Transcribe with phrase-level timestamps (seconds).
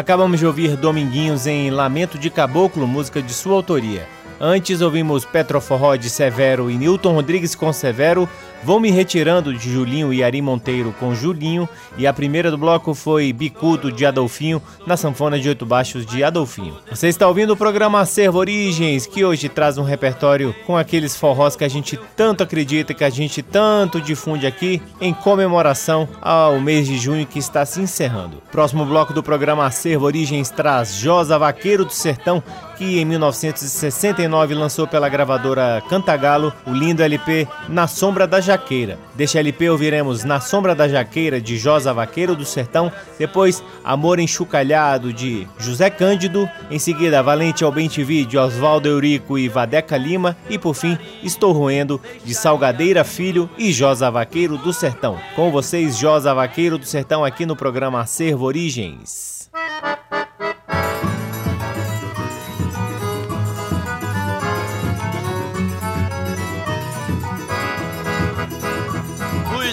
[0.00, 4.08] Acabamos de ouvir Dominguinhos em Lamento de Caboclo, música de sua autoria.
[4.40, 8.26] Antes ouvimos Petroforró de Severo e Newton Rodrigues com Severo,
[8.62, 12.92] Vou me retirando de Julinho e Ari Monteiro com Julinho e a primeira do bloco
[12.92, 16.76] foi Bicudo de Adolfinho na sanfona de oito baixos de Adolfinho.
[16.90, 21.56] Você está ouvindo o programa Acervo Origens que hoje traz um repertório com aqueles forrós
[21.56, 26.86] que a gente tanto acredita que a gente tanto difunde aqui em comemoração ao mês
[26.86, 28.42] de junho que está se encerrando.
[28.52, 32.42] Próximo bloco do programa Acervo Origens traz Josa Vaqueiro do Sertão
[32.80, 38.98] que em 1969 lançou pela gravadora Cantagalo o lindo LP Na Sombra da Jaqueira.
[39.14, 45.12] Deste LP ouviremos Na Sombra da Jaqueira de Josa Vaqueiro do Sertão, depois Amor Enchucalhado
[45.12, 50.72] de José Cândido, em seguida Valente TV de Oswaldo Eurico e Vadeca Lima e por
[50.72, 55.18] fim Estou Roendo de Salgadeira Filho e Josa Vaqueiro do Sertão.
[55.36, 59.50] Com vocês, Josa Vaqueiro do Sertão aqui no programa Acervo Origens.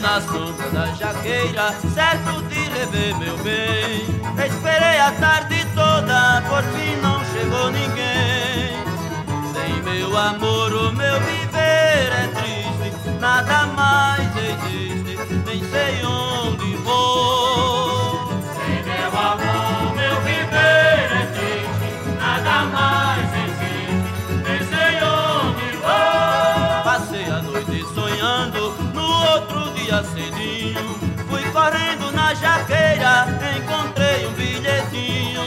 [0.07, 4.05] Na sombra da jaqueira, certo de rever meu bem.
[4.47, 8.71] Esperei a tarde toda, por fim não chegou ninguém.
[9.51, 18.29] Sem meu amor, o meu viver é triste, nada mais existe, nem sei onde vou.
[18.55, 23.06] Sem meu amor, meu viver é triste, nada mais
[32.39, 33.27] jaqueira,
[33.58, 35.46] encontrei um bilhetinho,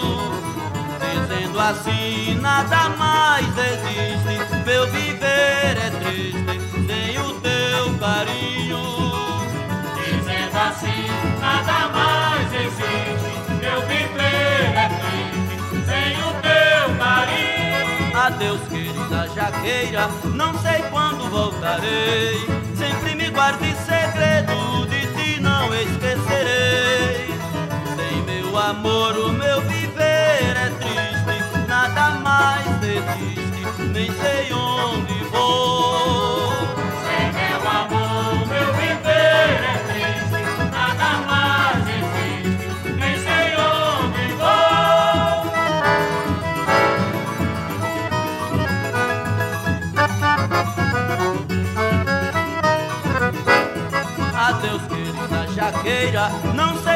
[1.00, 8.80] dizendo assim: nada mais existe, meu viver é triste, sem o teu carinho.
[9.96, 11.06] Dizendo assim:
[11.40, 13.30] nada mais existe,
[13.60, 18.16] meu viver é triste, sem o teu carinho.
[18.16, 24.99] Adeus, querida jaqueira, não sei quando voltarei sempre me guarde segredo, de
[25.82, 27.26] esquecerei.
[27.96, 34.79] Sem meu amor, o meu viver é triste, nada mais existe, nem sei onde
[56.54, 56.89] não sei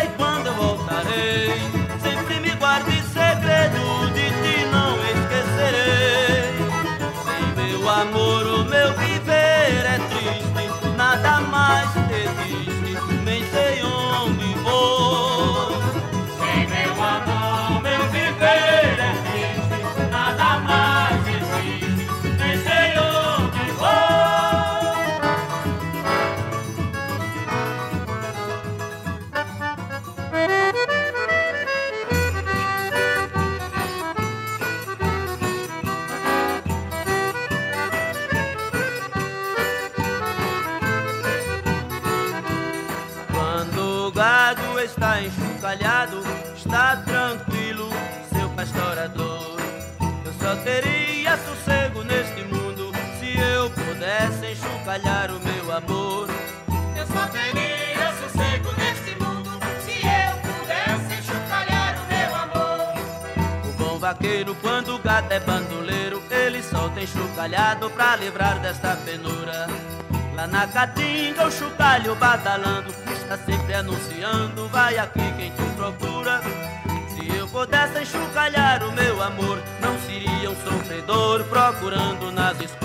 [68.64, 69.66] desta penura.
[70.34, 76.40] Lá na caatinga, o chocalho badalando, está sempre anunciando, vai aqui quem te procura.
[77.10, 82.83] Se eu pudesse enxucalhar o meu amor, não seria um sofredor procurando nas escuras.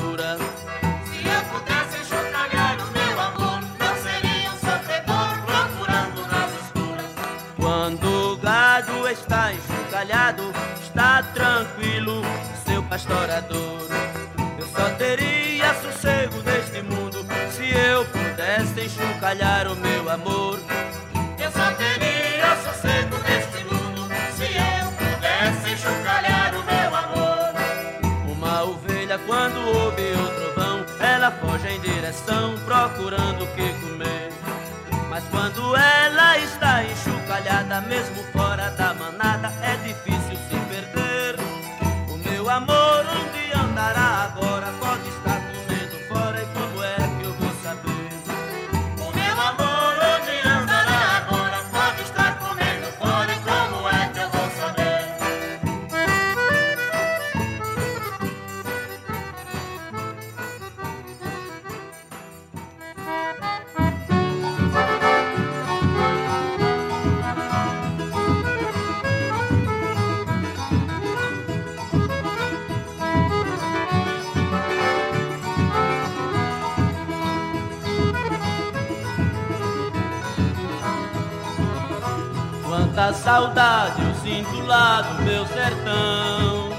[20.29, 20.59] Amor.
[21.39, 28.31] Eu só teria sossego neste mundo se eu pudesse enxucalhar o meu amor.
[28.31, 34.29] Uma ovelha, quando ouve o trovão, ela foge em direção, procurando o que comer.
[35.09, 39.68] Mas quando ela está enxucalhada, mesmo fora da manada, é
[83.29, 86.69] saudade eu sinto lá do meu sertão.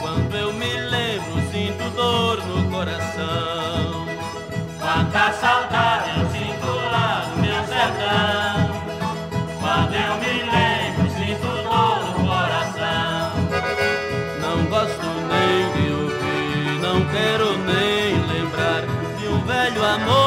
[0.00, 4.04] Quando eu me lembro, sinto dor no coração.
[4.80, 8.66] Quanta saudade eu sinto lá no meu sertão.
[9.60, 13.30] Quando eu me lembro, sinto dor no coração.
[14.42, 18.82] Não gosto nem de ouvir, não quero nem lembrar
[19.20, 20.25] de um velho amor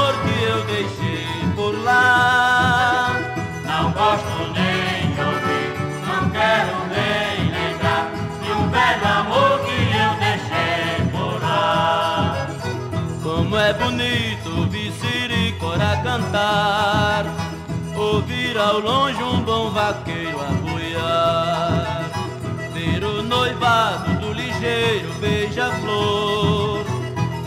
[13.69, 17.25] é bonito ouvir Siricora cantar,
[17.95, 22.09] ouvir ao longe um bom vaqueiro apoiar,
[22.73, 26.83] ver o noivado do ligeiro beija-flor.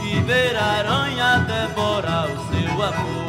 [0.05, 3.22] E ver a aranha devorar o seu amor.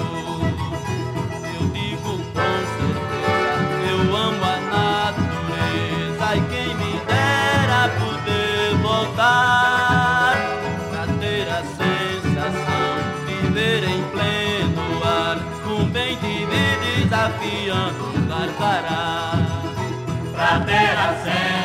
[20.73, 21.62] Pra ter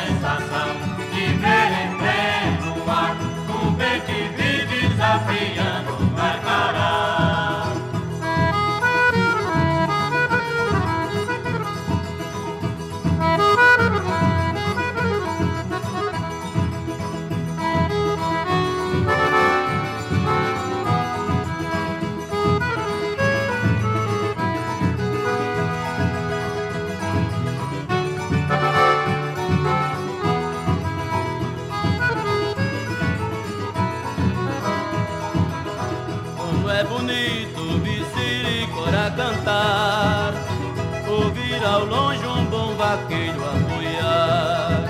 [42.89, 44.83] vaqueiro apoiar,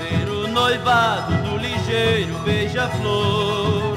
[0.00, 3.96] ver o noivado do ligeiro beija-flor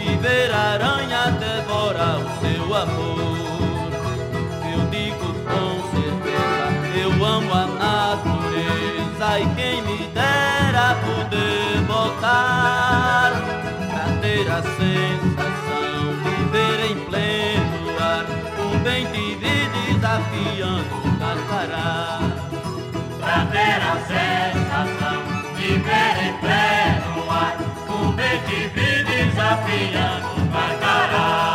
[0.00, 3.90] e ver a aranha devorar o seu amor.
[4.72, 13.32] Eu digo com certeza, eu amo a natureza e quem me dera poder voltar
[13.90, 18.24] pra ter a sensação de ver em pleno ar
[18.64, 20.99] um bem vive desafiando
[23.52, 25.22] ter a sensação
[25.78, 27.56] ver em pleno ar
[28.46, 31.49] que vive desafiando o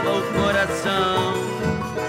[0.00, 1.34] descansava o coração.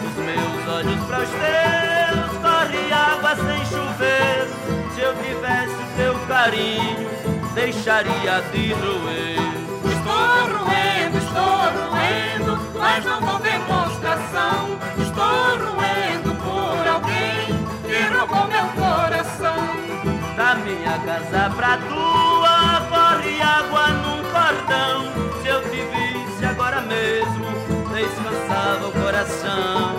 [0.06, 4.47] Os meus olhos para os teus, corre água sem chover.
[4.93, 7.10] Se eu tivesse teu carinho,
[7.54, 9.38] deixaria de roer.
[9.84, 14.77] Estou roendo, estou roendo, mas não dou demonstração.
[14.97, 17.47] Estou roendo por alguém
[17.86, 19.62] que roubou meu coração.
[20.36, 22.20] Da minha casa pra tua,
[28.12, 29.95] descansava o coração.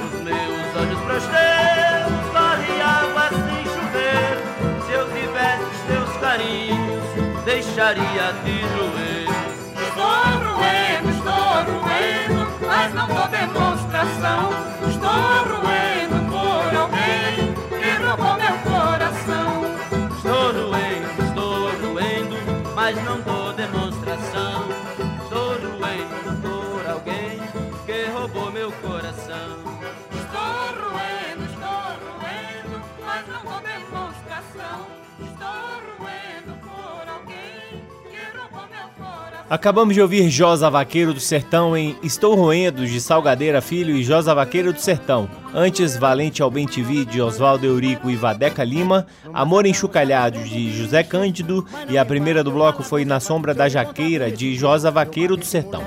[0.00, 4.38] Dos meus olhos pros teus, corre água sem chover.
[4.86, 7.04] Se eu tivesse os teus carinhos,
[7.44, 9.28] deixaria de roer.
[9.88, 14.50] Estou roendo, estou roendo, mas não dou demonstração.
[14.88, 15.10] Estou
[15.56, 19.48] roendo por alguém que roubou meu coração.
[20.16, 22.36] Estou roendo, estou roendo,
[22.74, 24.59] mas não dou demonstração.
[39.50, 44.32] Acabamos de ouvir Josa Vaqueiro do Sertão em Estou Roendo, de Salgadeira Filho e Josa
[44.32, 45.28] Vaqueiro do Sertão.
[45.52, 49.08] Antes, Valente Bem TV, de Oswaldo Eurico e Vadeca Lima.
[49.34, 51.66] Amor Enxucalhado, de José Cândido.
[51.88, 55.82] E a primeira do bloco foi Na Sombra da Jaqueira, de Josa Vaqueiro do Sertão.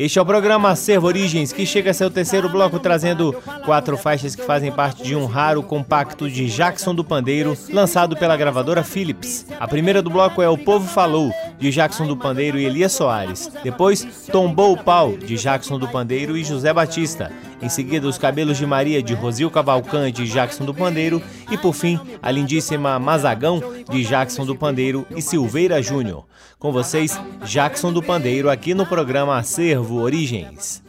[0.00, 3.34] Este é o programa Acervo Origens, que chega a seu terceiro bloco trazendo
[3.66, 8.34] quatro faixas que fazem parte de um raro compacto de Jackson do Pandeiro, lançado pela
[8.34, 9.44] gravadora Philips.
[9.60, 13.52] A primeira do bloco é O Povo Falou, de Jackson do Pandeiro e Elias Soares.
[13.62, 17.30] Depois, Tombou o Pau, de Jackson do Pandeiro e José Batista.
[17.60, 21.22] Em seguida, Os Cabelos de Maria, de Rosil Cavalcante e Jackson do Pandeiro.
[21.50, 26.29] E por fim, a lindíssima Mazagão, de Jackson do Pandeiro e Silveira Júnior.
[26.60, 30.82] Com vocês, Jackson do Pandeiro, aqui no programa Acervo Origens.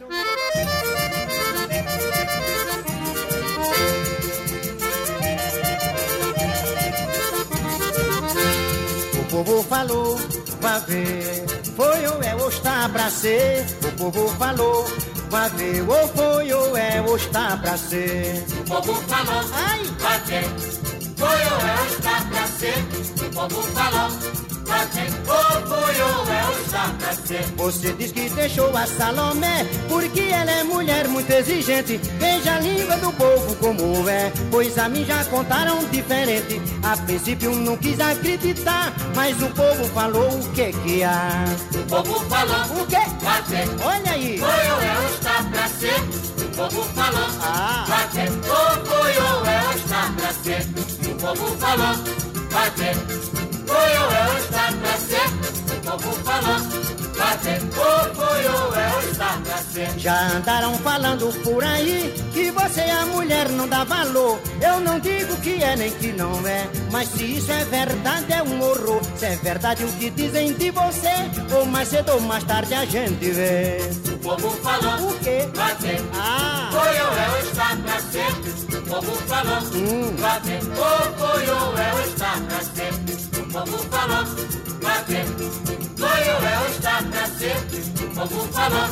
[9.18, 10.16] O povo falou,
[10.60, 13.64] vai ver, foi ou é ou está pra ser.
[13.82, 14.84] O povo falou,
[15.30, 18.44] vai ver, ou foi ou é ou está pra ser.
[18.60, 19.80] O povo falou, Ai!
[19.98, 20.44] vai ver,
[21.16, 23.26] foi ou é ou está pra ser.
[23.26, 27.42] O povo falou, ou está pra ser.
[27.56, 31.98] Você diz que deixou a Salomé porque ela é mulher muito exigente.
[32.18, 36.60] Veja a língua do povo como é, pois a mim já contaram diferente.
[36.82, 41.44] A princípio não quis acreditar, mas o povo falou o que que há.
[41.74, 42.96] O povo falou, O quê?
[43.20, 44.40] vai ver, Olha aí.
[44.40, 46.00] é ou está pra ser.
[46.42, 47.84] O povo falou, Ah.
[47.88, 50.66] vai ver, ou foi ou é ou está pra ser.
[51.10, 51.96] O povo falou,
[52.50, 52.70] vai
[55.98, 56.22] povo
[57.76, 58.92] ou foi ou é
[59.44, 59.98] pra ser.
[59.98, 64.38] Já andaram falando por aí que você a mulher não dá valor.
[64.60, 68.42] Eu não digo que é nem que não é, mas se isso é verdade é
[68.42, 69.00] um horror.
[69.16, 71.12] Se é verdade o que dizem de você,
[71.54, 73.78] ou mais cedo ou mais tarde a gente vê.
[74.12, 75.48] O povo falou, O quê?
[75.80, 77.02] ver, Ah, ou é
[77.76, 78.78] pra ser.
[78.78, 80.16] O povo falou, Hum.
[81.18, 81.92] foi ou é
[82.48, 83.11] pra ser.
[83.52, 84.24] O povo falou,
[85.98, 87.56] foi ou é ou está pra ser.
[88.02, 88.88] O povo falou,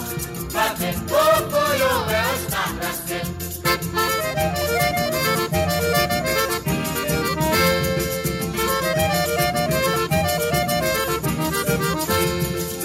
[1.09, 3.25] ou foi ou é ou está pra ser.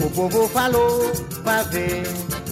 [0.01, 1.11] o povo falou
[1.43, 2.07] pra ver.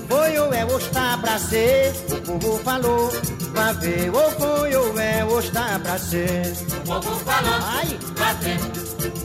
[0.10, 1.94] Foi ou é ou está pra ser.
[2.12, 3.10] O povo falou
[3.54, 4.14] pra ver.
[4.14, 6.54] Ou foi ou é ou está pra ser.
[6.84, 8.60] O povo falou, Ai, vai ver,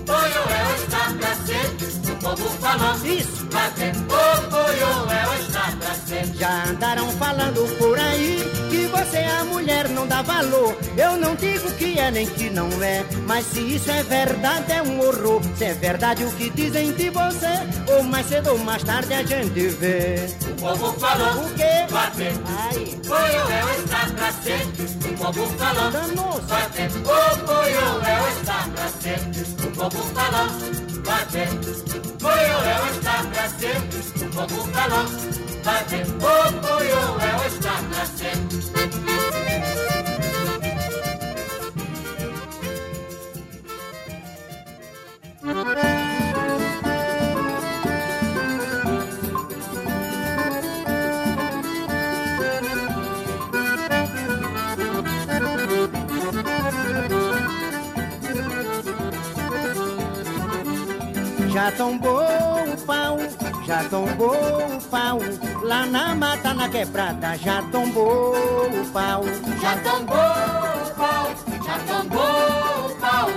[0.08, 2.07] foi ou é ou está pra ser.
[2.18, 3.46] O povo falou, isso.
[3.46, 6.26] ou foi ou é ou está pra ser.
[6.34, 10.76] Já andaram falando por aí que você a mulher não dá valor.
[10.96, 14.82] Eu não digo que é nem que não é, mas se isso é verdade é
[14.82, 15.40] um horror.
[15.56, 19.22] Se é verdade o que dizem de você, ou mais cedo ou mais tarde a
[19.22, 20.26] gente vê.
[20.50, 21.86] O povo falou, O quê?
[22.46, 24.66] Ai, foi ou é ou está pra ser.
[25.08, 25.40] O povo
[27.52, 29.20] ou é ou está pra ser.
[29.64, 30.48] O povo falou,
[31.04, 33.48] vai ou é ou está pra.
[34.18, 35.06] O povo falou,
[35.64, 37.57] vai ver, ou foi ou é ou
[65.88, 69.24] na mata, na quebrada, já tombou o pau.
[69.60, 71.30] Já tombou o pau,
[71.64, 73.28] já tombou o pau.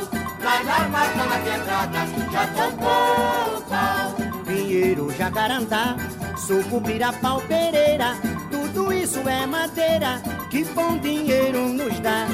[0.43, 1.99] Lá na mata, na quebrada,
[2.31, 4.43] já tombou o pau.
[4.45, 5.95] Pinheiro, jacarandá,
[6.37, 8.15] sucupira, pau, pereira.
[8.49, 12.27] Tudo isso é madeira que bom dinheiro nos dá.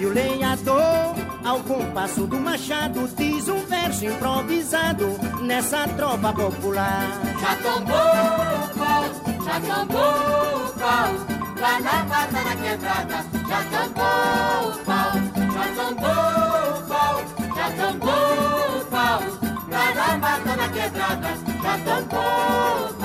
[0.00, 7.08] E o lenhador, ao compasso do machado, diz um verso improvisado nessa trova popular.
[7.40, 11.08] Já tombou o pau, já tombou o pau.
[11.58, 15.12] Lá na mata, na quebrada, já tombou o pau.
[15.54, 16.12] Já tombou
[16.68, 17.14] o pau,
[17.56, 19.20] já tombou o pau.
[19.70, 21.30] Lá na mata, na quebrada,
[21.62, 22.97] já tombou o pau.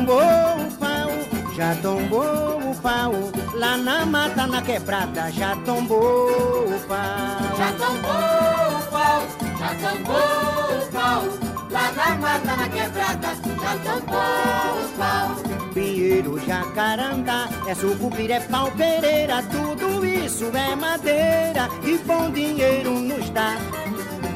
[0.00, 1.10] Tombou o pau,
[1.54, 3.12] já tombou o pau.
[3.54, 7.56] Lá na mata, na quebrada, já tombou o pau.
[7.58, 9.22] Já tombou o pau,
[9.58, 11.22] já tombou o pau.
[11.70, 15.70] Lá na mata, na quebrada, já tombou o pau.
[15.74, 19.42] Pinheiro, jacarandá, é sucupira, é pau, pereira.
[19.42, 23.56] Tudo isso é madeira e bom dinheiro nos dá.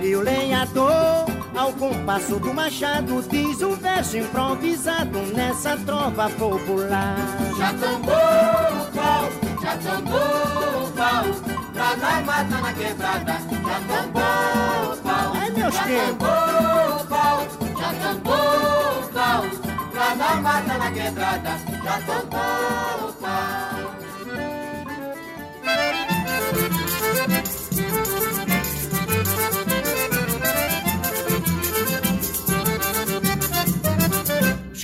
[0.03, 7.17] E o lenhador ao compasso do machado diz um verso improvisado nessa trova popular.
[7.57, 9.29] Já tombou o pau,
[9.63, 11.25] já tombou o pau,
[11.75, 15.33] lá na mata na quebrada, já tombou o pau.
[15.35, 16.29] Ai, meus já tempos.
[16.29, 17.47] tombou o pau,
[17.79, 19.45] já tombou o pau,
[19.95, 21.51] lá na mata na quebrada,
[21.85, 23.95] já tombou o pau.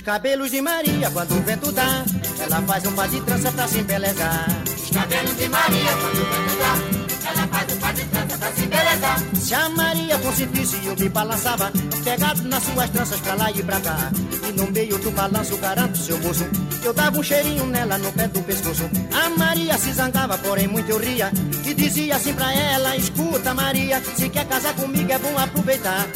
[0.01, 2.03] Os cabelos de Maria, quando o vento dá,
[2.39, 4.47] ela faz um par de trança pra se embelezar.
[4.65, 8.51] Os cabelos de Maria, quando o vento dá, ela faz um par de trança pra
[8.51, 9.19] se embelezar.
[9.35, 11.71] Se a Maria fosse triste, eu me balançava,
[12.03, 14.11] pegado nas suas tranças pra lá e pra cá.
[14.49, 16.47] E no meio do balanço, garanto seu moço,
[16.83, 18.89] eu dava um cheirinho nela no pé do pescoço.
[19.13, 21.31] A Maria se zangava, porém muito eu ria,
[21.63, 26.07] e dizia assim pra ela: Escuta, Maria, se quer casar comigo é bom aproveitar.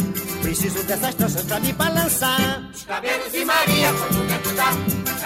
[0.45, 2.61] Preciso dessas tranças pra me balançar.
[2.71, 4.69] Os cabelos de Maria, quando vento dá,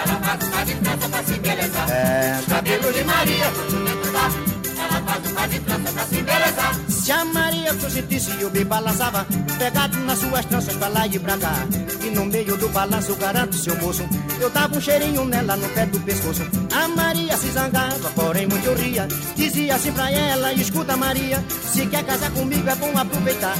[0.02, 1.92] ela faz um par de trança pra se embelezar.
[1.92, 6.04] É, Os cabelos de Maria, quando vento dá, ela faz um par de trança pra
[6.06, 6.80] se embelezar.
[6.90, 9.28] Se a Maria fosse triste, eu me balançava,
[9.58, 11.54] pegado nas suas tranças pra lá e pra cá.
[12.02, 14.08] E no meio do balanço, garanto seu moço,
[14.40, 16.44] eu dava um cheirinho nela no pé do pescoço.
[16.74, 19.06] A Maria se zangava, porém muito ria.
[19.36, 23.58] Dizia assim pra ela: Escuta, Maria, se quer casar comigo é bom aproveitar.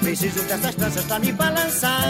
[0.00, 2.00] Preciso dessas tranças pra me balançar.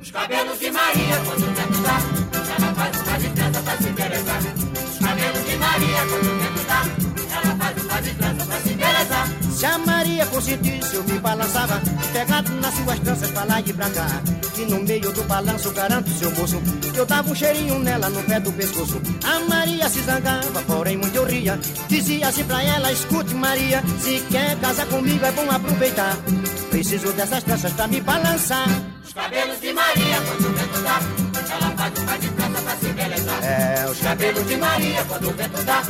[0.00, 1.98] Os cabelos de Maria, quando o vento dá,
[2.56, 4.40] ela faz um par de trança pra se embelezar.
[4.90, 6.82] Os cabelos de Maria, quando o vento dá,
[7.36, 9.28] ela faz um par de trança pra se embelezar.
[9.50, 11.80] Se a Maria fosse triste, eu me balançava,
[12.12, 14.39] pegado nas suas tranças pra lá e pra cá.
[14.60, 16.60] E no meio do balanço, garanto seu moço,
[16.94, 19.00] eu dava um cheirinho nela no pé do pescoço.
[19.24, 21.58] A Maria se zangava, porém muito eu ria.
[21.88, 26.14] Dizia assim pra ela: Escute, Maria, se quer casar comigo é bom aproveitar.
[26.70, 28.68] Preciso dessas tranças pra me balançar.
[29.02, 31.00] Os cabelos de Maria, quando o vento dá,
[31.54, 33.44] ela faz um par de trança pra se embelezar.
[33.44, 35.82] É, Os cabelos de Maria, quando o vento dá,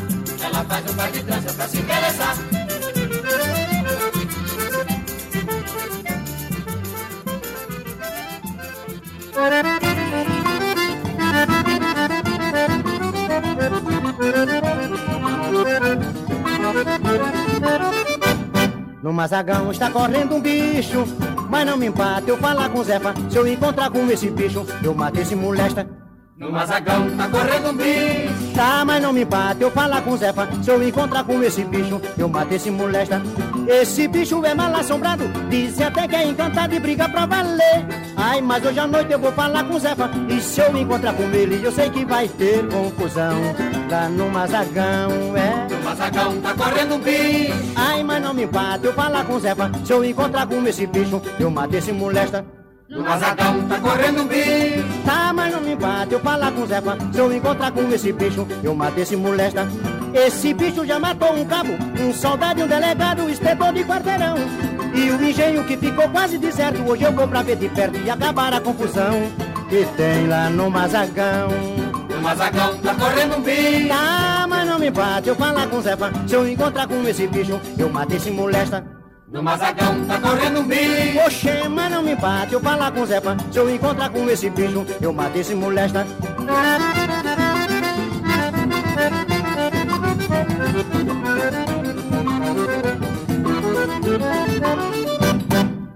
[0.45, 2.60] ela faz um par de trança pra se embelezar.
[19.03, 21.07] No Mazagão está correndo um bicho,
[21.49, 23.15] mas não me empata eu falar com Zefa.
[23.31, 25.89] Se eu encontrar com esse bicho, eu mato esse molesta.
[26.37, 28.55] No Mazagão tá correndo um bicho.
[28.55, 30.49] Tá, mas não me empata eu falar com Zefa.
[30.63, 33.23] Se eu encontrar com esse bicho, eu mato esse molesta.
[33.71, 37.87] Esse bicho é mal assombrado, diz até que é encantado e briga pra valer.
[38.17, 40.11] Ai, mas hoje à noite eu vou falar com Zefa.
[40.29, 43.39] E se eu encontrar com ele, eu sei que vai ter confusão.
[43.89, 45.73] Lá no Mazagão, é.
[45.73, 47.73] No Mazagão tá correndo um bicho.
[47.77, 49.71] Ai, mas não me empata eu falar com Zefa.
[49.85, 52.45] Se eu encontrar com esse bicho, eu mato esse molesta.
[52.91, 54.85] No Mazagão tá correndo um bicho.
[55.05, 56.99] Tá, mas não me bate eu falar com Zefa.
[57.13, 59.69] Se eu encontrar com esse bicho, eu mato esse molesta.
[60.13, 64.35] Esse bicho já matou um cabo, um soldado e um delegado, inspetor de quarteirão.
[64.93, 68.11] E o engenho que ficou quase deserto, hoje eu vou pra ver de perto e
[68.11, 69.23] acabar a confusão
[69.69, 71.49] que tem lá no Mazagão.
[72.09, 73.87] No mazagão tá correndo um bicho.
[73.87, 76.11] Tá, mas não me bate eu falar com Zefa.
[76.27, 78.85] Se eu encontrar com esse bicho, eu mato esse molesta.
[79.33, 81.19] No mazagão tá correndo um bicho.
[81.25, 83.37] Oxê, mas não me bate eu falar com Zefa.
[83.53, 86.05] Se eu encontrar com esse bicho, eu mato esse molesta.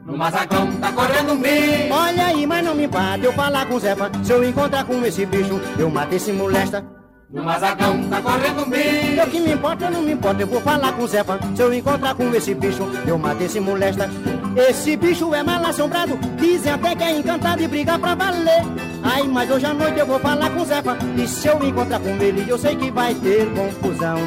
[0.06, 1.92] No mazagão tá correndo um bicho.
[1.92, 4.12] Olha aí, mas não me bate eu falar com Zefa.
[4.22, 6.84] Se eu encontrar com esse bicho, eu mato esse molesta.
[7.30, 9.20] No mazagão tá correndo um bicho.
[9.20, 11.38] Eu que me importa, eu não me importa, eu vou falar com Zefa.
[11.54, 14.08] Se eu encontrar com esse bicho, eu mato esse molesta.
[14.56, 18.62] Esse bicho é mal assombrado, dizem até que é encantado e briga pra valer.
[19.02, 20.96] Ai, mas hoje à noite eu vou falar com Zefa.
[21.16, 24.18] E se eu encontrar com ele, eu sei que vai ter confusão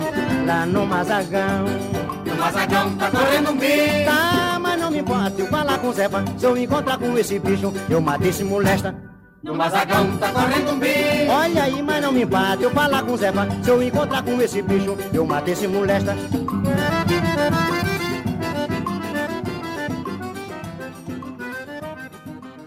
[0.46, 1.66] lá no Mazagão.
[2.26, 4.06] No mazagão tá correndo um bicho.
[4.06, 6.26] Tá, mas não me importa eu falar com Zefa.
[6.38, 8.94] Se eu encontrar com esse bicho, eu mato esse molesta.
[9.48, 11.32] No mazagão tá correndo um bicho.
[11.32, 13.48] Olha aí, mas não me bate eu falar com Zefa.
[13.64, 16.14] Se eu encontrar com esse bicho, eu mato esse molesta.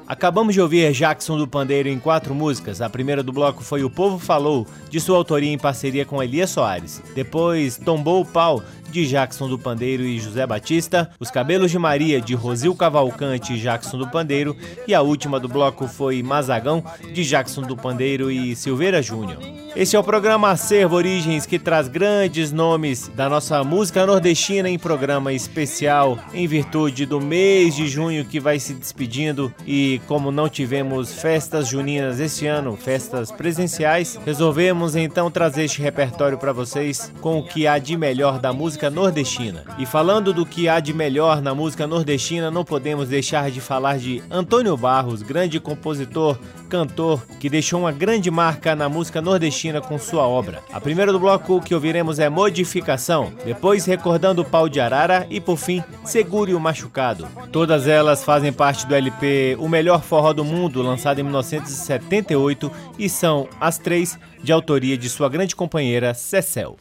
[0.09, 2.81] Acabamos de ouvir Jackson do Pandeiro em quatro músicas.
[2.81, 6.51] A primeira do bloco foi O Povo Falou, de sua autoria em parceria com Elias
[6.51, 7.01] Soares.
[7.15, 11.11] Depois, Tombou o Pau, de Jackson do Pandeiro e José Batista.
[11.19, 14.57] Os Cabelos de Maria, de Rosil Cavalcante e Jackson do Pandeiro.
[14.87, 19.39] E a última do bloco foi Mazagão, de Jackson do Pandeiro e Silveira Júnior.
[19.77, 24.77] Esse é o programa Acervo Origens, que traz grandes nomes da nossa música nordestina em
[24.77, 29.55] programa especial, em virtude do mês de junho que vai se despedindo.
[29.65, 36.37] E como não tivemos festas juninas esse ano, festas presenciais, resolvemos então trazer este repertório
[36.37, 39.65] para vocês com o que há de melhor da música nordestina.
[39.79, 43.99] E falando do que há de melhor na música nordestina, não podemos deixar de falar
[43.99, 49.99] de Antônio Barros, grande compositor, cantor, que deixou uma grande marca na música nordestina com
[49.99, 50.63] sua obra.
[50.73, 55.41] A primeira do bloco que ouviremos é Modificação, depois Recordando o Pau de Arara e
[55.41, 57.27] por fim Segure o Machucado.
[57.51, 63.09] Todas elas fazem parte do LP O Melhor Forró do Mundo, lançado em 1978 e
[63.09, 66.77] são as três de autoria de sua grande companheira Cecel.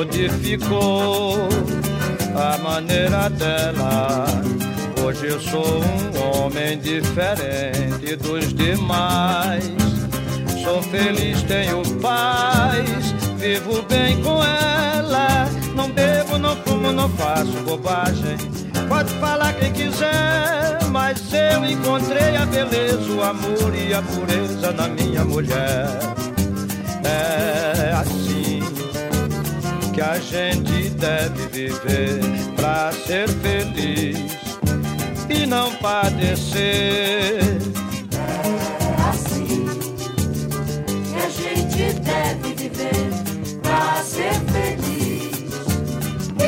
[0.00, 1.36] Modificou
[2.34, 4.24] a maneira dela.
[5.04, 9.62] Hoje eu sou um homem diferente dos demais.
[10.64, 15.46] Sou feliz, tenho paz, vivo bem com ela.
[15.74, 18.38] Não bebo, não fumo, não faço bobagem.
[18.88, 24.88] Pode falar quem quiser, mas eu encontrei a beleza, o amor e a pureza na
[24.88, 25.88] minha mulher.
[27.04, 28.29] É assim
[30.00, 32.20] que a gente deve viver
[32.56, 34.16] pra ser feliz
[35.28, 37.40] e não padecer.
[39.10, 39.66] assim
[41.04, 43.10] que a gente deve viver
[43.62, 45.52] pra ser feliz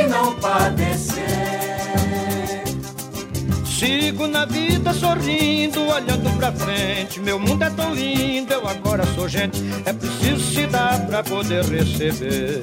[0.01, 1.82] e não padecer.
[3.83, 7.19] Sigo na vida sorrindo, olhando pra frente.
[7.19, 9.61] Meu mundo é tão lindo, eu agora sou gente.
[9.85, 12.61] É preciso se dar pra poder receber.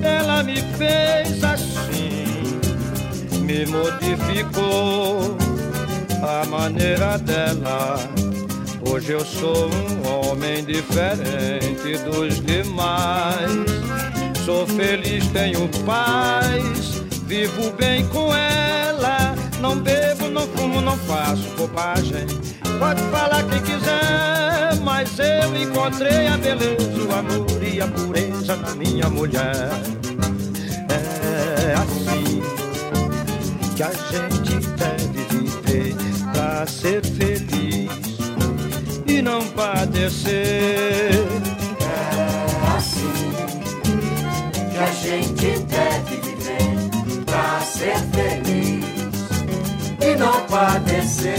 [0.00, 2.60] Ela me fez assim,
[3.40, 5.36] me modificou
[6.22, 7.98] a maneira dela.
[8.88, 13.50] Hoje eu sou um homem diferente dos demais.
[14.44, 19.34] Sou feliz, tenho paz, vivo bem com ela.
[19.60, 19.76] Não
[20.30, 22.26] não fumo, não faço bobagem.
[22.78, 28.74] Pode falar quem quiser, mas eu encontrei a beleza, o amor e a pureza na
[28.74, 29.70] minha mulher.
[30.88, 32.42] É assim
[33.76, 35.94] que a gente deve viver
[36.32, 37.90] pra ser feliz
[39.06, 41.12] e não padecer.
[41.82, 43.32] É assim
[44.70, 48.49] que a gente deve viver pra ser feliz
[50.20, 51.32] não padecer.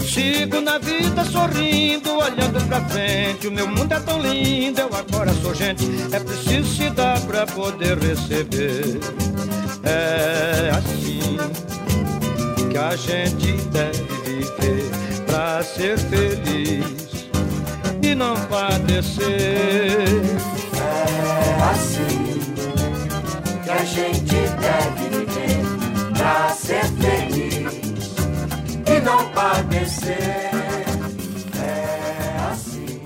[0.00, 3.48] Sigo na vida sorrindo, olhando pra frente.
[3.48, 5.84] O meu mundo é tão lindo, eu agora sou gente.
[6.12, 9.00] É preciso se dar pra poder receber.
[9.82, 11.36] É assim
[12.70, 14.90] que a gente deve viver
[15.26, 17.28] pra ser feliz
[18.02, 19.26] e não padecer.
[20.78, 22.40] É assim
[23.64, 25.15] que a gente deve
[26.26, 28.16] para ser feliz
[28.84, 30.50] e não padecer.
[31.54, 33.00] É assim.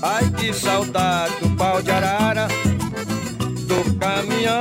[0.00, 2.46] Ai que saudade do pau de arara,
[3.66, 4.60] do caminhão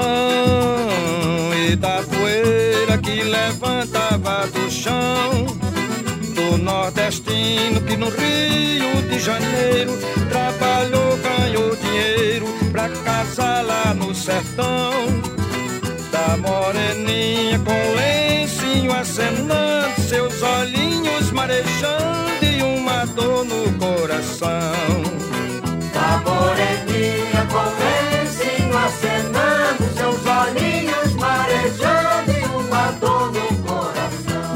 [1.53, 5.70] e da poeira que levantava do chão
[6.57, 9.97] Nordestino que no Rio de Janeiro
[10.29, 14.91] trabalhou, ganhou dinheiro pra casar lá no sertão.
[16.11, 24.73] Da moreninha com lencinho acenando, seus olhinhos marejando e uma dor no coração.
[25.93, 31.10] Da moreninha com lencinho acenando, seus olhinhos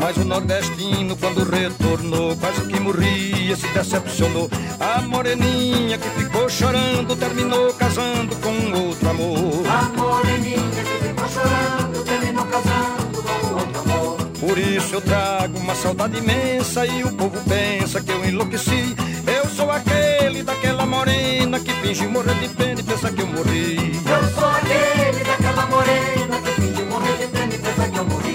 [0.06, 4.48] Mas o nordestino, quando retornou, quase que morria, se decepcionou.
[4.80, 9.64] A moreninha que ficou chorando, terminou casando com outro amor.
[9.68, 14.18] A moreninha que ficou chorando, terminou casando com outro amor.
[14.40, 18.96] Por isso eu trago uma saudade imensa e o povo pensa que eu enlouqueci.
[19.26, 24.00] Eu sou aquele daquela morena que finge morrer de pena e pensa que eu morri.
[24.06, 28.35] Eu sou aquele daquela morena que fingiu morrer de pena e pensa que eu morri.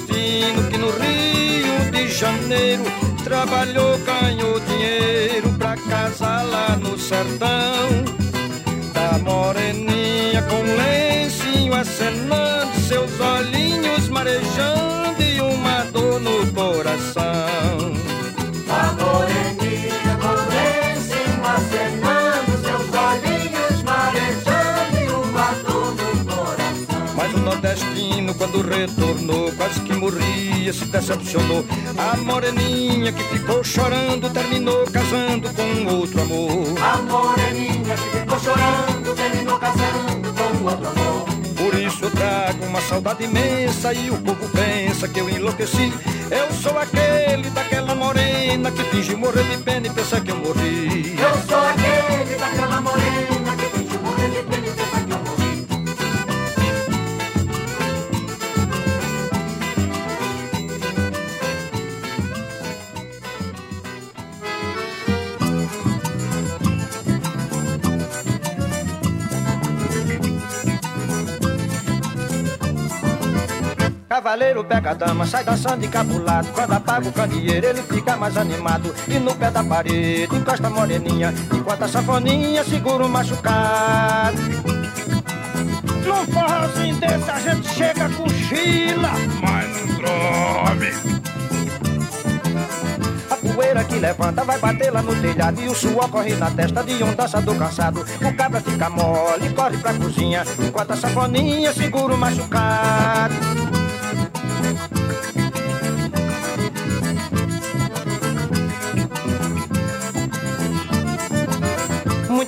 [0.00, 2.82] Que no Rio de Janeiro
[3.22, 8.04] trabalhou, ganhou dinheiro pra casar lá no sertão.
[8.92, 17.81] Da moreninha com lencinho acenando, seus olhinhos marejando e uma dor no coração.
[28.72, 31.64] Retornou, quase que morria, se decepcionou.
[31.98, 36.74] A moreninha que ficou chorando, terminou casando com outro amor.
[36.82, 41.32] A moreninha que ficou chorando, terminou casando com outro amor.
[41.56, 45.92] Por isso eu trago uma saudade imensa e o povo pensa que eu enlouqueci.
[46.30, 51.14] Eu sou aquele daquela morena que finge morrer de pena e pensa que eu morri.
[51.18, 53.31] Eu sou aquele daquela morena
[74.22, 76.46] Cavaleiro pega a dama, sai dançando encabulado.
[76.54, 78.94] Quando apaga o candeeiro, ele fica mais animado.
[79.08, 81.34] E no pé da parede, encosta a moreninha.
[81.52, 84.38] Enquanto a safoninha segura o machucado.
[86.06, 89.10] Num forrozinho desse a gente chega com chila,
[89.42, 89.68] mas
[89.98, 90.62] não.
[93.28, 96.82] A poeira que levanta vai bater lá no telhado E o suor corre na testa
[96.84, 102.14] de um dançador cansado O cabra fica mole, corre pra cozinha Enquanto a safoninha segura
[102.14, 103.61] o machucado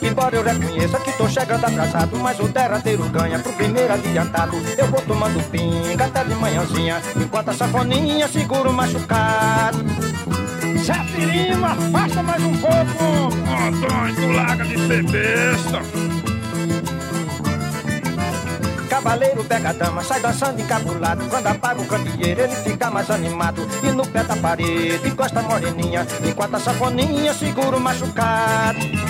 [0.07, 4.57] embora eu reconheça que tô chegando atrasado Mas o derradeiro ganha pro primeiro adiantado.
[4.77, 9.85] Eu vou tomando pinga até de manhãzinha Enquanto a safoninha segura o machucado.
[11.17, 13.05] Lima, afasta mais um pouco.
[13.67, 15.81] Antônio, tu larga de ser besta.
[18.89, 21.25] Cavaleiro pega a dama, sai dançando encabulado.
[21.31, 23.67] Quando apaga o candeeiro ele fica mais animado.
[23.83, 29.04] E no pé da parede encosta a moreninha Enquanto a safoninha segura o machucado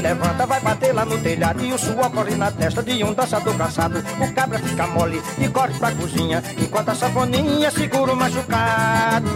[0.00, 3.56] levanta vai bater lá no telhado E o suor corre na testa de um dançador
[3.56, 4.02] cansado.
[4.20, 9.30] O cabra fica mole e corre pra cozinha Enquanto a safoninha segura o machucado.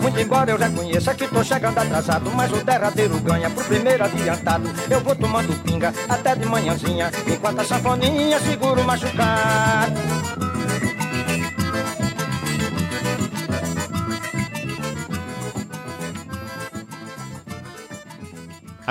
[0.00, 4.68] Muito embora eu reconheça que tô chegando atrasado Mas o derradeiro ganha pro primeiro adiantado.
[4.90, 10.01] Eu vou tomando pinga até de manhãzinha Enquanto a sanfoninha segura o machucado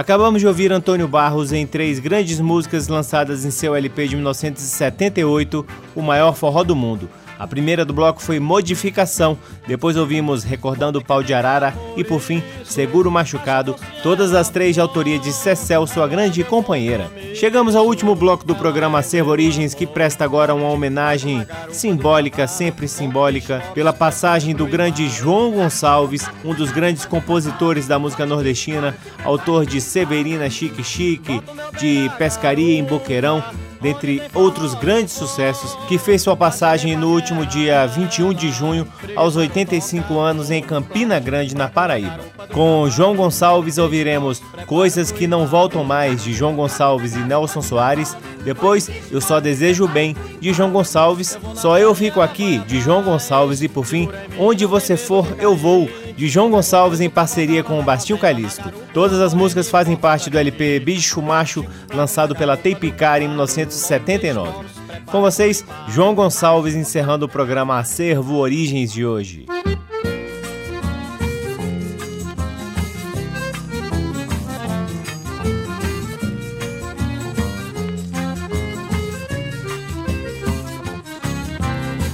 [0.02, 5.64] Acabamos de ouvir Antônio Barros em três grandes músicas lançadas em seu LP de 1978,
[5.96, 7.08] O Maior Forró do Mundo.
[7.42, 9.36] A primeira do bloco foi Modificação,
[9.68, 11.74] depois ouvimos Recordando o Pau de Arara.
[11.98, 17.10] E por fim Seguro Machucado, todas as três de autoria de Cecel, sua grande companheira.
[17.34, 22.88] Chegamos ao último bloco do programa Acervo Origens que presta agora uma homenagem simbólica, sempre
[22.88, 29.66] simbólica, pela passagem do grande João Gonçalves, um dos grandes compositores da música nordestina, autor
[29.66, 31.42] de Severina Chique Chique,
[31.80, 33.44] de Pescaria em Boqueirão,
[33.82, 39.36] dentre outros grandes sucessos, que fez sua passagem no último dia 21 de junho, aos
[39.36, 42.20] 85 anos, em Campina Grande, na Paraíba.
[42.54, 48.16] Com João Gonçalves ouviremos Coisas que Não Voltam Mais, de João Gonçalves e Nelson Soares.
[48.44, 51.38] Depois, Eu Só Desejo Bem, de João Gonçalves.
[51.56, 53.62] Só Eu Fico Aqui, de João Gonçalves.
[53.62, 55.90] E por fim, Onde Você For, Eu Vou,
[56.22, 58.72] de João Gonçalves em parceria com o Bastil Calixto.
[58.94, 64.68] Todas as músicas fazem parte do LP Bicho Macho, lançado pela Teipicar em 1979.
[65.08, 69.48] Com vocês, João Gonçalves encerrando o programa Acervo Origens de hoje.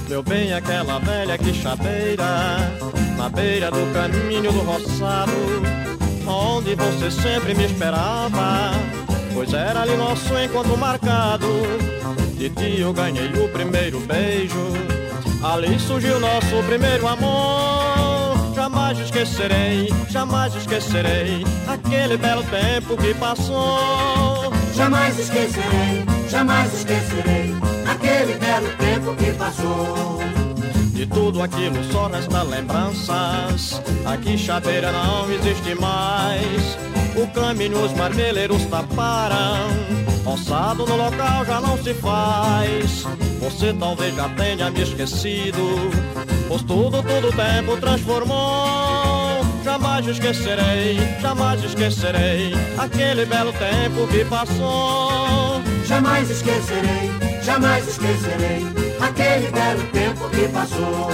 [0.08, 2.87] Meu bem, aquela velha que chapeira
[3.28, 5.32] na beira do caminho do roçado,
[6.26, 8.70] onde você sempre me esperava,
[9.34, 11.46] pois era ali nosso encontro marcado.
[12.36, 14.72] De ti eu ganhei o primeiro beijo,
[15.42, 18.54] ali surgiu nosso primeiro amor.
[18.54, 24.52] Jamais esquecerei, jamais esquecerei aquele belo tempo que passou.
[24.74, 27.54] Jamais esquecerei, jamais esquecerei
[27.86, 30.47] aquele belo tempo que passou.
[30.98, 33.80] De tudo aquilo só resta lembranças.
[34.04, 36.76] Aqui chaveira não existe mais.
[37.14, 39.68] O caminho os marmeleiros taparam.
[40.24, 43.04] Roçado no local já não se faz.
[43.40, 45.62] Você talvez já tenha me esquecido.
[46.48, 49.44] Pois tudo, todo tempo transformou.
[49.62, 55.62] Jamais esquecerei, jamais esquecerei aquele belo tempo que passou.
[55.86, 57.12] Jamais esquecerei,
[57.44, 61.08] jamais esquecerei aquele belo tempo que passou.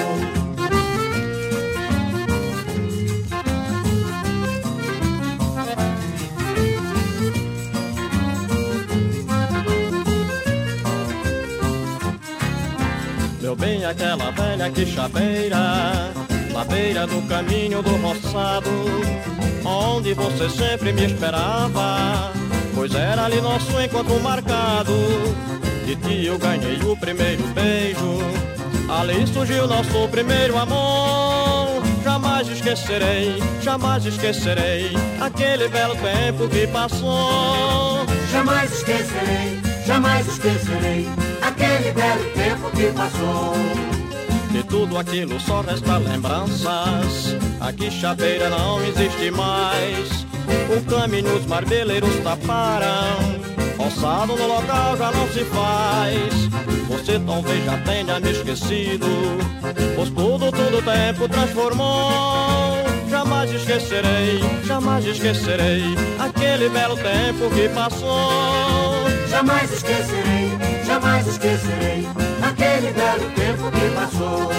[13.41, 16.13] Meu bem, aquela velha que chaveira
[16.55, 18.71] na beira do caminho do roçado,
[19.65, 22.33] onde você sempre me esperava,
[22.75, 25.54] pois era ali nosso encontro marcado.
[25.85, 28.19] De ti eu ganhei o primeiro beijo,
[28.89, 31.83] ali surgiu nosso primeiro amor.
[32.03, 38.07] Jamais esquecerei, jamais esquecerei aquele belo tempo que passou.
[38.33, 41.07] Jamais esquecerei, jamais esquecerei
[41.43, 43.55] aquele belo tempo que passou.
[44.51, 47.37] De tudo aquilo só resta lembranças.
[47.61, 50.25] Aqui chaveira não existe mais.
[50.75, 53.44] O caminho os marbeleiros taparam.
[53.85, 56.49] Roçado no local já não se faz.
[56.89, 59.07] Você talvez já tenha me esquecido.
[59.95, 62.83] Pois tudo, todo tempo transformou.
[63.11, 65.83] Jamais esquecerei, jamais esquecerei
[66.19, 69.05] aquele belo tempo que passou.
[69.29, 72.09] Jamais esquecerei, jamais esquecerei
[72.43, 74.51] aquele belo tempo que passou.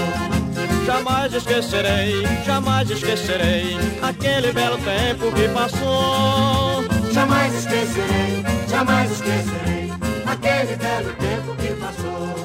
[0.85, 6.94] Jamais esquecerei, jamais esquecerei aquele belo tempo que passou.
[7.15, 9.93] Jamais esquecerei, jamais esquecerei
[10.25, 12.35] aquele belo tempo que passou.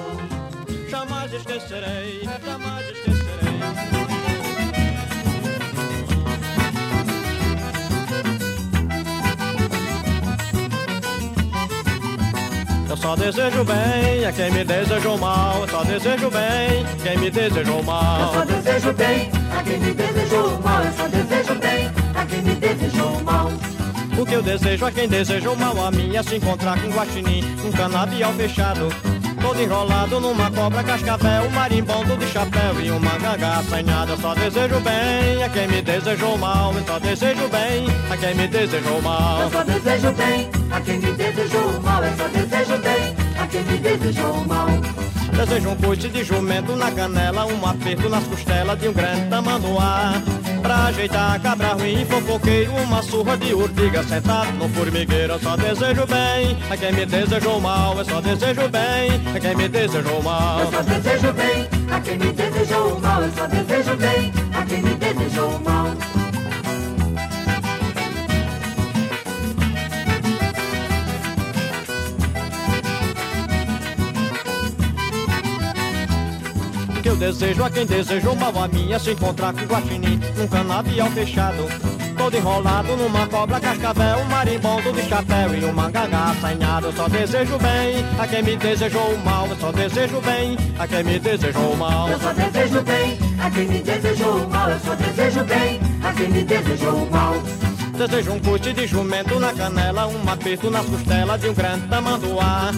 [0.89, 3.61] Jamais esquecerei, jamais esquecerei.
[12.89, 15.62] Eu só desejo bem a quem me desejou mal.
[15.62, 18.35] Eu só desejo bem quem me desejou Eu mal.
[18.35, 20.85] só desejo bem a quem me desejou mal.
[20.85, 23.51] Eu só desejo bem a quem me desejou mal.
[24.21, 26.91] O que eu desejo a quem desejou mal a mim é se encontrar com um
[26.91, 28.89] guaxinim num canavial fechado.
[29.41, 34.12] Todo enrolado numa cobra cascavel, um marimbondo de chapéu e uma ganga assanhada.
[34.12, 36.75] Eu só desejo bem a quem me desejou mal.
[36.75, 39.41] Eu só desejo bem a quem me desejou mal.
[39.41, 42.05] Eu só desejo bem a quem me desejou mal.
[42.05, 44.66] Eu só desejo bem a quem me desejou mal.
[45.33, 50.12] Desejo um coice de jumento na canela, um aperto nas costelas de um grande tamanduá.
[50.62, 55.38] Pra ajeitar a cabra ruim, fofoqueiro, uma surra de urtiga sentado no formigueiro.
[55.40, 57.98] Só desejo bem a quem me desejou mal.
[57.98, 60.61] Eu só desejo bem a quem me desejou mal.
[60.61, 63.22] Eu só desejo bem a quem me desejou mal.
[63.22, 66.09] Eu só desejo bem a quem me desejou mal.
[77.21, 81.68] Desejo a quem desejou mal a minha se encontrar com guaxinim num canavial fechado.
[82.16, 86.87] Todo enrolado numa cobra cascavel, um marimbondo de chapéu e uma gaga assanhada.
[86.87, 89.47] Eu só desejo bem a quem me desejou mal.
[89.49, 92.09] Eu só desejo bem a quem me desejou mal.
[92.09, 94.71] Eu só desejo bem a quem me desejou mal.
[94.71, 97.35] Eu só desejo bem a quem me desejou mal.
[97.99, 102.71] Desejo um coite de jumento na canela, um aperto nas costelas de um grande tamanduá.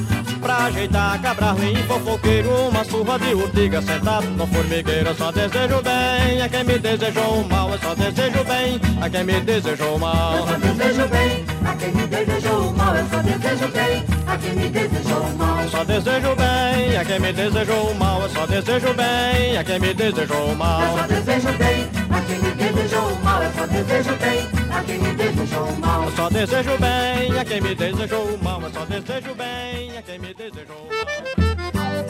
[0.42, 5.14] Pra ajeitar cabrarlim fofoqueiro, uma surra de urtiga sentado no formigueiro.
[5.14, 7.70] Só desejo bem a quem me desejou mal.
[7.70, 10.36] Eu só desejo bem a quem me desejou mal.
[10.36, 12.96] Eu só desejo bem a quem me desejou mal.
[12.96, 15.62] Eu só desejo bem a quem me desejou mal.
[15.62, 18.22] Eu só desejo bem a quem me desejou mal.
[18.22, 20.82] Eu só desejo bem a quem me desejou mal.
[20.82, 23.42] Eu só desejo bem a quem me desejou mal.
[23.44, 26.04] Eu só desejo bem a quem me desejou mal.
[26.04, 28.62] Eu só desejo bem a quem me desejou mal.
[28.62, 32.02] Eu só desejo bem a quem me desejou mal.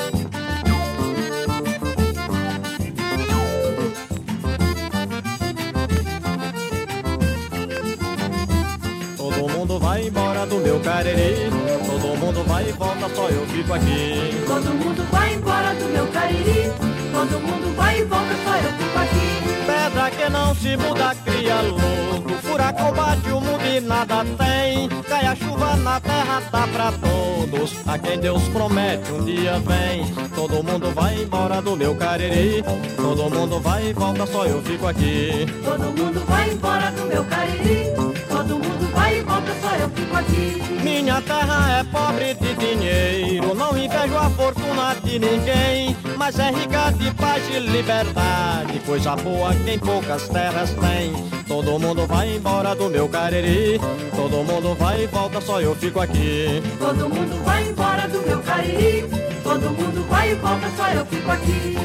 [9.16, 11.50] Todo mundo vai embora do meu cariri.
[11.86, 14.44] Todo mundo vai e volta, só eu fico aqui.
[14.46, 16.72] Todo mundo vai embora do meu cariri.
[17.12, 19.31] Todo mundo vai e volta, só eu fico aqui.
[19.66, 22.30] Pedra que não se muda, cria louco.
[22.42, 24.88] Furacão bate o mundo e nada tem.
[25.08, 27.74] Cai a chuva na terra, tá pra todos.
[27.86, 30.06] A quem Deus promete um dia vem.
[30.34, 32.62] Todo mundo vai embora do meu cariri.
[32.96, 35.46] Todo mundo vai e volta, só eu fico aqui.
[35.64, 37.92] Todo mundo vai embora do meu cariri.
[38.28, 40.62] Todo mundo vai e volta, só eu fico aqui.
[40.82, 42.31] Minha terra é pobre
[42.62, 49.16] dinheiro, não invejo a fortuna de ninguém, mas é rica de paz e liberdade, coisa
[49.16, 51.12] boa quem poucas terras tem.
[51.46, 53.80] Todo mundo vai embora do meu cariri,
[54.14, 56.62] todo mundo vai e volta, só eu fico aqui.
[56.78, 59.32] Todo mundo vai embora do meu cariri.
[59.42, 61.81] Todo mundo vai e volta, só eu fico aqui.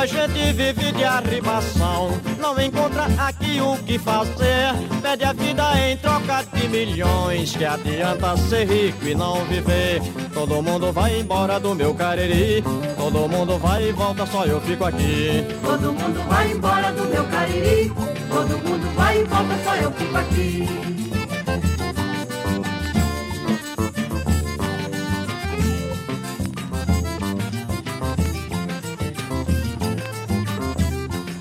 [0.00, 4.72] Muita gente vive de arribação, não encontra aqui o que fazer.
[5.02, 10.00] Pede a vida em troca de milhões, que adianta ser rico e não viver.
[10.32, 12.64] Todo mundo vai embora do meu cariri,
[12.96, 15.46] todo mundo vai e volta, só eu fico aqui.
[15.62, 17.92] Todo mundo vai embora do meu cariri.
[18.30, 20.99] Todo mundo vai e volta, só eu fico aqui.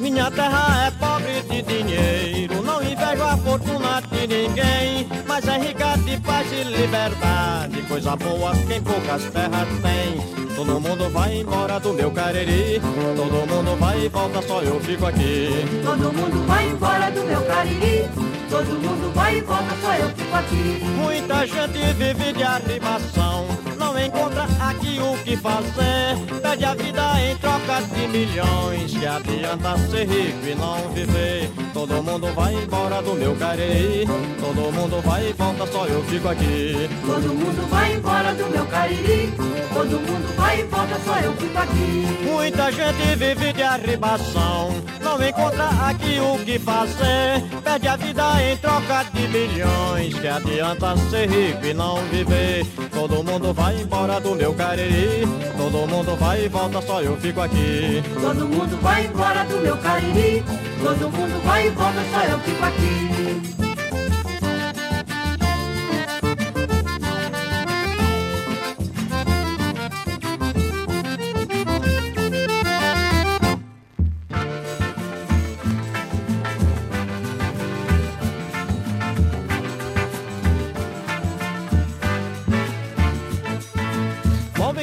[0.09, 5.95] Minha terra é pobre de dinheiro, não invejo a fortuna de ninguém, mas é rica
[5.97, 10.55] de paz e liberdade, coisa boa quem poucas terras tem.
[10.55, 12.81] Todo mundo vai embora do meu cariri,
[13.15, 15.49] todo mundo vai e volta, só eu fico aqui.
[15.85, 18.28] Todo mundo vai embora do meu cariri.
[18.49, 20.83] Todo mundo vai e volta, só eu fico aqui.
[20.95, 23.45] Muita gente vive de arribação,
[23.77, 26.17] não encontra aqui o que fazer.
[26.41, 31.51] Pede a vida em troca de milhões, que adianta ser rico e não viver.
[31.73, 34.07] Todo mundo vai embora do meu cariri,
[34.39, 36.89] todo mundo vai e volta, só eu fico aqui.
[37.05, 39.33] Todo mundo vai embora do meu cariri.
[39.73, 42.07] Todo mundo vai e volta, só eu fico aqui.
[42.23, 47.43] Muita gente vive de arribação, não encontra aqui o que fazer.
[47.63, 52.65] Pede a vida em troca de milhões, que adianta ser rico e não viver.
[52.91, 55.27] Todo mundo vai embora do meu cariri,
[55.57, 58.01] todo mundo vai e volta, só eu fico aqui.
[58.21, 60.43] Todo mundo vai embora do meu cariri.
[60.81, 63.08] Todo mundo vai e volta, só eu fico aqui.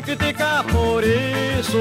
[0.07, 1.81] Criticar por isso,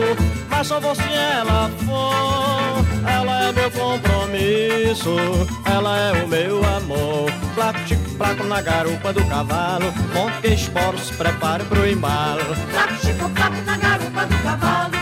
[0.49, 2.83] mas só vou se ela for.
[3.07, 5.15] Ela é meu compromisso,
[5.63, 7.31] ela é o meu amor.
[7.53, 12.43] Placo, chico, placo na garupa do cavalo, monte que esporo, se prepare pro embalo.
[12.71, 14.95] Placo, chico, placo na garupa do cavalo.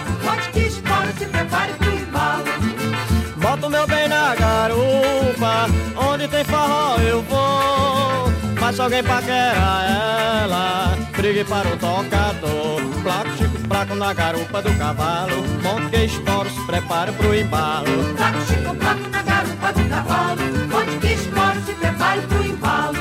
[0.51, 2.43] Que espora, se prepare pro embalo.
[3.37, 8.31] Boto meu bem na garupa, onde tem forró eu vou.
[8.59, 12.81] Mas se alguém paquera ela, brigue para o tocador.
[13.01, 18.13] Placo, chico, placo na garupa do cavalo, monte que esporo, se prepare pro embalo.
[18.17, 20.43] Placo, chico, placo na garupa do cavalo.
[20.75, 22.92] Onde que espora, se prepare pro embalo.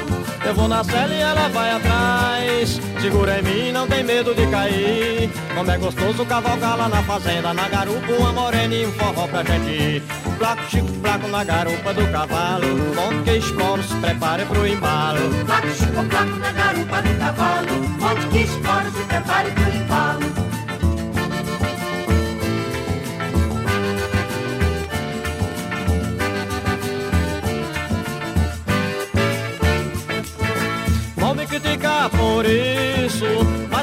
[0.52, 2.78] Eu vou na cela e ela vai atrás.
[3.00, 5.30] Segura em mim, não tem medo de cair.
[5.54, 9.42] Como é gostoso cavalgar lá na fazenda, na garupa, uma morena e um forró pra
[9.44, 10.02] gente.
[10.36, 12.66] Placo, chico, placo na garupa do cavalo.
[12.94, 15.30] Monte que esporo, se prepare pro embalo.
[15.46, 17.72] Placo, chico, placo na garupa do cavalo.
[18.12, 20.51] Onde que espora, se prepare pro embalo.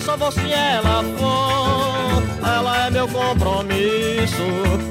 [0.10, 2.24] Só vou se ela for.
[2.48, 4.44] Ela é meu compromisso,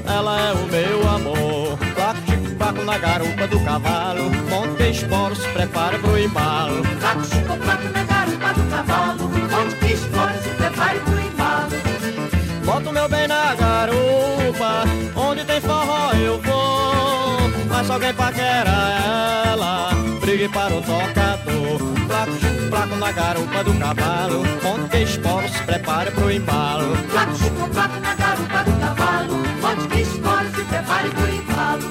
[0.07, 1.77] ela é o meu amor.
[1.93, 4.31] Placo, chico, placo na garupa do cavalo.
[4.49, 6.81] Monte esporo, se prepara pro embalo.
[6.99, 9.29] Placo, chico, placo na garupa do cavalo.
[9.29, 11.69] Monte esporo, se prepare pro embalo.
[12.63, 14.83] Boto meu bem na garupa,
[15.15, 17.39] onde tem forró eu vou.
[17.67, 18.71] Mas alguém paquera
[19.51, 21.18] ela, brigue para o tocador.
[22.89, 24.43] Placo na garupa do cavalo.
[24.63, 26.97] Monte esporo, se prepare pro embalo.
[27.11, 29.35] Placo, chico, placo na garupa do cavalo.
[29.61, 31.83] Monte esporo, se prepare pro embalo.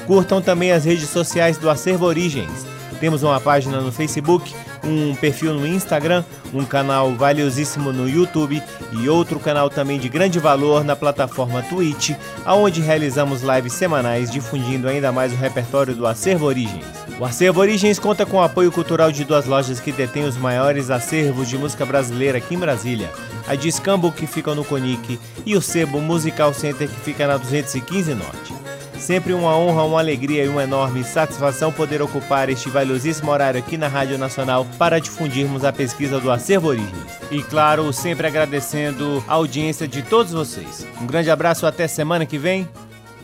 [0.07, 2.65] Curtam também as redes sociais do Acervo Origens.
[3.01, 9.09] Temos uma página no Facebook, um perfil no Instagram, um canal valiosíssimo no YouTube e
[9.09, 12.13] outro canal também de grande valor na plataforma Twitch,
[12.45, 16.87] aonde realizamos lives semanais difundindo ainda mais o repertório do Acervo Origens.
[17.19, 20.89] O Acervo Origens conta com o apoio cultural de duas lojas que detêm os maiores
[20.89, 23.11] acervos de música brasileira aqui em Brasília.
[23.47, 28.15] A Discambo, que fica no Conic, e o Sebo Musical Center, que fica na 215
[28.15, 28.55] Norte.
[28.99, 33.77] Sempre uma honra, uma alegria e uma enorme satisfação poder ocupar este valiosíssimo horário aqui
[33.77, 37.21] na Rádio Nacional para difundirmos a pesquisa do Acervo Origens.
[37.31, 40.87] E claro, sempre agradecendo a audiência de todos vocês.
[41.01, 42.69] Um grande abraço, até semana que vem.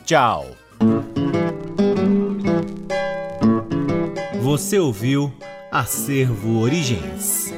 [0.05, 0.47] Tchau.
[4.41, 5.33] Você ouviu
[5.71, 7.53] Acervo Origens.